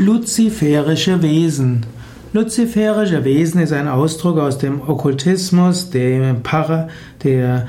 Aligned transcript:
Luziferische 0.00 1.20
Wesen. 1.20 1.84
Luziferische 2.32 3.22
Wesen 3.22 3.60
ist 3.60 3.74
ein 3.74 3.86
Ausdruck 3.86 4.38
aus 4.38 4.56
dem 4.56 4.80
Okkultismus, 4.80 5.90
dem 5.90 6.42
Para, 6.42 6.88
der 7.22 7.66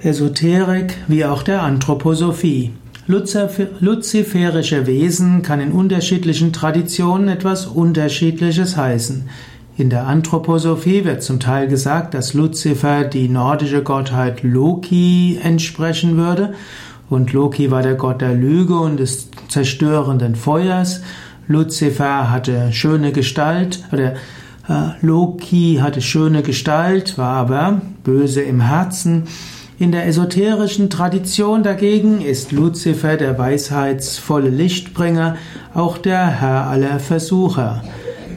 Esoterik 0.00 0.94
wie 1.08 1.24
auch 1.24 1.42
der 1.42 1.64
Anthroposophie. 1.64 2.70
Luziferische 3.08 4.86
Wesen 4.86 5.42
kann 5.42 5.60
in 5.60 5.72
unterschiedlichen 5.72 6.52
Traditionen 6.52 7.26
etwas 7.26 7.66
Unterschiedliches 7.66 8.76
heißen. 8.76 9.28
In 9.76 9.90
der 9.90 10.06
Anthroposophie 10.06 11.04
wird 11.04 11.24
zum 11.24 11.40
Teil 11.40 11.66
gesagt, 11.66 12.14
dass 12.14 12.32
Luzifer 12.32 13.02
die 13.02 13.28
nordische 13.28 13.82
Gottheit 13.82 14.44
Loki 14.44 15.40
entsprechen 15.42 16.16
würde 16.16 16.54
und 17.10 17.32
Loki 17.32 17.72
war 17.72 17.82
der 17.82 17.94
Gott 17.94 18.20
der 18.20 18.34
Lüge 18.34 18.76
und 18.76 19.00
des 19.00 19.30
zerstörenden 19.48 20.34
Feuers. 20.34 21.02
Luzifer 21.46 22.30
hatte 22.30 22.72
schöne 22.72 23.12
Gestalt, 23.12 23.84
oder 23.90 24.14
äh, 24.68 24.90
Loki 25.00 25.78
hatte 25.80 26.02
schöne 26.02 26.42
Gestalt, 26.42 27.18
war 27.18 27.34
aber 27.34 27.80
böse 28.04 28.42
im 28.42 28.60
Herzen. 28.60 29.24
In 29.78 29.92
der 29.92 30.06
esoterischen 30.06 30.90
Tradition 30.90 31.62
dagegen 31.62 32.20
ist 32.20 32.52
Luzifer 32.52 33.16
der 33.16 33.38
weisheitsvolle 33.38 34.50
Lichtbringer, 34.50 35.36
auch 35.72 35.98
der 35.98 36.26
Herr 36.26 36.66
aller 36.66 36.98
Versucher. 36.98 37.84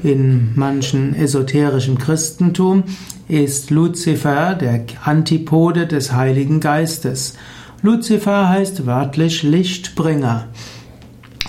In 0.03 0.51
manchen 0.55 1.15
esoterischen 1.15 1.97
Christentum 1.97 2.83
ist 3.27 3.71
Luzifer 3.71 4.55
der 4.55 4.85
Antipode 5.03 5.87
des 5.87 6.13
Heiligen 6.13 6.59
Geistes. 6.59 7.35
Luzifer 7.81 8.49
heißt 8.49 8.85
wörtlich 8.85 9.41
Lichtbringer. 9.41 10.47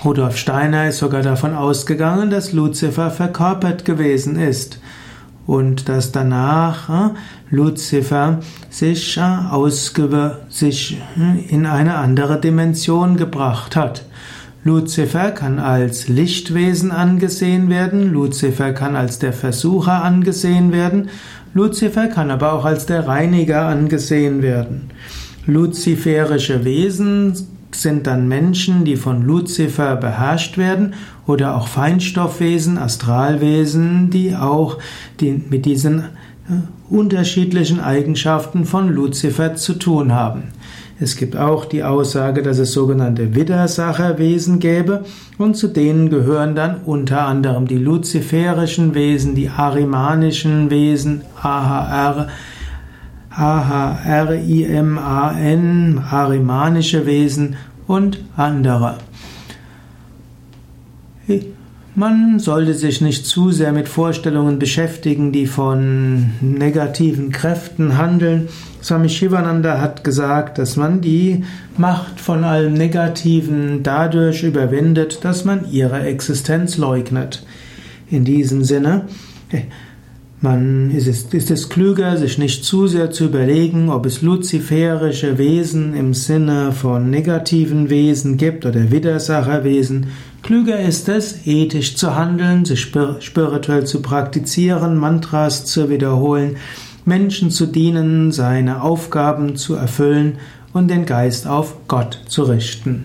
Rudolf 0.05 0.37
Steiner 0.37 0.88
ist 0.88 0.98
sogar 0.98 1.23
davon 1.23 1.55
ausgegangen, 1.55 2.30
dass 2.30 2.52
Luzifer 2.52 3.10
verkörpert 3.10 3.84
gewesen 3.84 4.37
ist 4.37 4.80
und 5.46 5.88
dass 5.88 6.10
danach 6.10 6.88
äh, 6.88 7.15
Luzifer 7.51 8.41
sich, 8.68 9.16
äh, 9.16 10.30
sich 10.49 11.01
äh, 11.16 11.54
in 11.54 11.66
eine 11.66 11.95
andere 11.96 12.41
Dimension 12.41 13.16
gebracht 13.16 13.76
hat. 13.76 14.04
Luzifer 14.65 15.30
kann 15.30 15.59
als 15.59 16.09
Lichtwesen 16.09 16.91
angesehen 16.91 17.69
werden, 17.69 18.13
Luzifer 18.13 18.73
kann 18.73 18.96
als 18.96 19.19
der 19.19 19.32
Versucher 19.32 20.02
angesehen 20.02 20.73
werden, 20.73 21.10
Luzifer 21.54 22.09
kann 22.09 22.30
aber 22.30 22.52
auch 22.54 22.65
als 22.65 22.87
der 22.87 23.07
Reiniger 23.07 23.66
angesehen 23.66 24.43
werden. 24.43 24.91
Luziferische 25.46 26.65
Wesen 26.65 27.35
sind 27.74 28.06
dann 28.06 28.28
Menschen, 28.28 28.84
die 28.84 28.96
von 28.96 29.23
Luzifer 29.23 29.96
beherrscht 29.96 30.59
werden 30.59 30.95
oder 31.26 31.56
auch 31.56 31.68
Feinstoffwesen, 31.68 32.79
Astralwesen, 32.79 34.10
die 34.10 34.37
auch 34.37 34.79
die 35.20 35.42
mit 35.48 35.64
diesen 35.64 36.01
äh, 36.01 36.04
unterschiedlichen 36.90 37.80
Eigenschaften 37.80 38.64
von 38.64 38.88
Luzifer 38.88 39.54
zu 39.54 39.74
tun 39.74 40.12
haben. 40.12 40.45
Es 41.01 41.16
gibt 41.16 41.37
auch 41.37 41.64
die 41.64 41.82
Aussage, 41.82 42.42
dass 42.42 42.59
es 42.59 42.73
sogenannte 42.73 43.34
Widersacherwesen 43.34 44.60
gäbe 44.60 45.04
und 45.36 45.57
zu 45.57 45.66
denen 45.66 46.10
gehören 46.10 46.54
dann 46.54 46.82
unter 46.84 47.26
anderem 47.26 47.66
die 47.66 47.79
luziferischen 47.79 48.95
Wesen, 48.95 49.34
die 49.34 49.48
arimanischen 49.48 50.70
Wesen, 50.70 51.23
AHR, 51.42 52.29
A-H-R-I-M-A-N, 53.35 54.38
arimanische 56.11 57.07
Wesen 57.07 57.57
und 57.87 58.19
andere. 58.37 58.99
Man 61.95 62.38
sollte 62.38 62.73
sich 62.73 63.03
nicht 63.03 63.27
zu 63.27 63.51
sehr 63.51 63.71
mit 63.73 63.87
Vorstellungen 63.87 64.59
beschäftigen, 64.59 65.31
die 65.31 65.47
von 65.47 66.31
negativen 66.41 67.31
Kräften 67.31 67.99
handeln. 67.99 68.48
Swami 68.82 69.10
Shivananda 69.10 69.78
hat 69.78 70.03
gesagt, 70.03 70.56
dass 70.56 70.76
man 70.76 71.03
die 71.03 71.44
Macht 71.76 72.19
von 72.19 72.44
allem 72.44 72.72
Negativen 72.72 73.82
dadurch 73.82 74.42
überwindet, 74.42 75.22
dass 75.22 75.44
man 75.44 75.71
ihre 75.71 76.00
Existenz 76.00 76.78
leugnet. 76.78 77.44
In 78.10 78.25
diesem 78.25 78.65
Sinne, 78.65 79.06
man 80.42 80.91
ist 80.91 81.06
es, 81.06 81.22
ist 81.32 81.50
es 81.50 81.69
klüger, 81.69 82.16
sich 82.16 82.36
nicht 82.36 82.64
zu 82.64 82.88
sehr 82.88 83.10
zu 83.10 83.26
überlegen, 83.26 83.91
ob 83.91 84.06
es 84.06 84.22
luziferische 84.22 85.38
Wesen 85.38 85.94
im 85.94 86.14
Sinne 86.14 86.72
von 86.72 87.10
negativen 87.10 87.91
Wesen 87.91 88.36
gibt 88.36 88.66
oder 88.66 88.91
Widersacherwesen. 88.91 90.08
Klüger 90.42 90.80
ist 90.80 91.08
es, 91.08 91.47
ethisch 91.47 91.97
zu 91.97 92.16
handeln, 92.16 92.64
sich 92.64 92.80
spirituell 92.80 93.86
zu 93.86 94.03
praktizieren, 94.03 94.97
Mantras 94.97 95.64
zu 95.64 95.88
wiederholen, 95.88 96.56
Menschen 97.04 97.50
zu 97.50 97.66
dienen, 97.66 98.32
seine 98.32 98.82
Aufgaben 98.82 99.54
zu 99.56 99.74
erfüllen 99.74 100.38
und 100.72 100.88
den 100.88 101.06
Geist 101.06 101.47
auf 101.47 101.76
Gott 101.86 102.19
zu 102.26 102.42
richten. 102.42 103.04